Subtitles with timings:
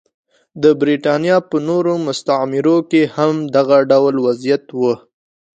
[0.63, 4.81] د برېټانیا په نورو مستعمرو کې هم دغه ډول وضعیت و.